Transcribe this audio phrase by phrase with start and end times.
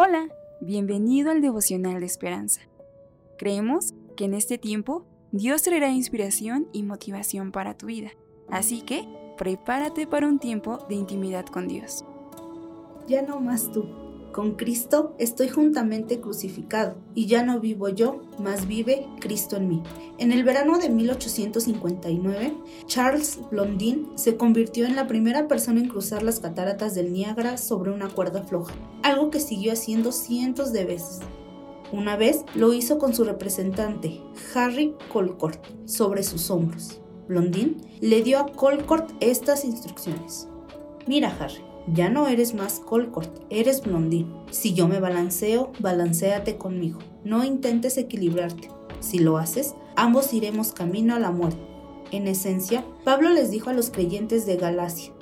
[0.00, 0.28] Hola,
[0.60, 2.60] bienvenido al devocional de esperanza.
[3.36, 8.12] Creemos que en este tiempo Dios traerá inspiración y motivación para tu vida,
[8.48, 12.04] así que prepárate para un tiempo de intimidad con Dios.
[13.08, 14.07] Ya no más tú.
[14.32, 19.82] Con Cristo estoy juntamente crucificado, y ya no vivo yo, mas vive Cristo en mí.
[20.18, 22.54] En el verano de 1859,
[22.86, 27.90] Charles Blondin se convirtió en la primera persona en cruzar las cataratas del Niágara sobre
[27.90, 31.20] una cuerda floja, algo que siguió haciendo cientos de veces.
[31.90, 34.20] Una vez lo hizo con su representante,
[34.54, 37.00] Harry Colcourt, sobre sus hombros.
[37.28, 40.48] Blondin le dio a Colcourt estas instrucciones.
[41.06, 41.62] Mira, Harry,
[41.94, 44.32] ya no eres más Colcourt, eres Blondín.
[44.50, 46.98] Si yo me balanceo, balanceate conmigo.
[47.24, 48.68] No intentes equilibrarte.
[49.00, 51.60] Si lo haces, ambos iremos camino a la muerte.
[52.10, 55.12] En esencia, Pablo les dijo a los creyentes de Galacia,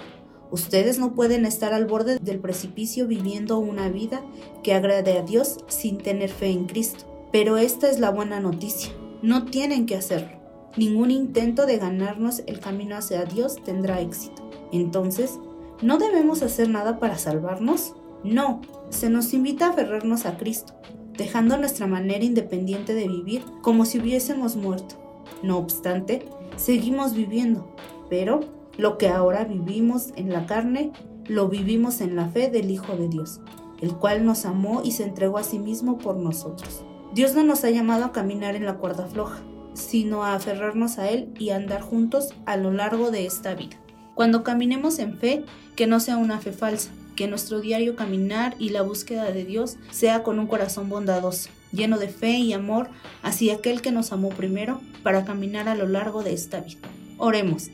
[0.50, 4.22] ustedes no pueden estar al borde del precipicio viviendo una vida
[4.62, 7.04] que agrade a Dios sin tener fe en Cristo.
[7.32, 10.36] Pero esta es la buena noticia, no tienen que hacerlo.
[10.76, 14.48] Ningún intento de ganarnos el camino hacia Dios tendrá éxito.
[14.72, 15.38] Entonces,
[15.82, 17.94] ¿No debemos hacer nada para salvarnos?
[18.24, 20.72] No, se nos invita a aferrarnos a Cristo,
[21.18, 24.94] dejando nuestra manera independiente de vivir como si hubiésemos muerto.
[25.42, 27.76] No obstante, seguimos viviendo,
[28.08, 28.40] pero
[28.78, 30.92] lo que ahora vivimos en la carne,
[31.26, 33.40] lo vivimos en la fe del Hijo de Dios,
[33.82, 36.84] el cual nos amó y se entregó a sí mismo por nosotros.
[37.12, 39.42] Dios no nos ha llamado a caminar en la cuerda floja,
[39.74, 43.76] sino a aferrarnos a Él y a andar juntos a lo largo de esta vida.
[44.16, 45.44] Cuando caminemos en fe,
[45.76, 49.76] que no sea una fe falsa, que nuestro diario caminar y la búsqueda de Dios
[49.90, 52.88] sea con un corazón bondadoso, lleno de fe y amor
[53.22, 56.78] hacia aquel que nos amó primero para caminar a lo largo de esta vida.
[57.18, 57.68] Oremos.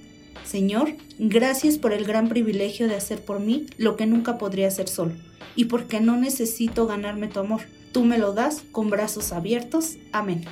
[0.45, 4.89] Señor, gracias por el gran privilegio de hacer por mí lo que nunca podría hacer
[4.89, 5.13] solo,
[5.55, 7.61] y porque no necesito ganarme tu amor.
[7.93, 9.97] Tú me lo das con brazos abiertos.
[10.11, 10.45] Amén.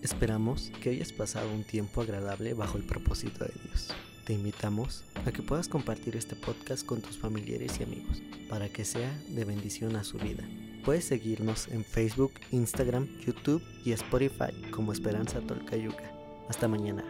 [0.00, 3.90] Esperamos que hayas pasado un tiempo agradable bajo el propósito de Dios
[4.30, 8.84] te invitamos a que puedas compartir este podcast con tus familiares y amigos para que
[8.84, 10.48] sea de bendición a su vida.
[10.84, 16.12] Puedes seguirnos en Facebook, Instagram, YouTube y Spotify como Esperanza Tolcayuca.
[16.48, 17.02] Hasta mañana.